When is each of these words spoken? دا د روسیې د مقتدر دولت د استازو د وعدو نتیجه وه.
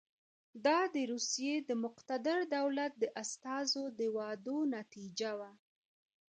دا 0.65 0.79
د 0.95 0.97
روسیې 1.11 1.55
د 1.69 1.71
مقتدر 1.83 2.39
دولت 2.57 2.91
د 2.97 3.03
استازو 3.23 3.83
د 3.99 4.01
وعدو 4.17 4.57
نتیجه 4.77 5.31
وه. 5.39 5.51